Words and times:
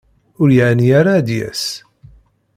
Ur 0.41 0.49
yeɛni 0.55 0.87
ara 0.99 1.11
ad 1.17 1.23
d-yas. 1.27 1.63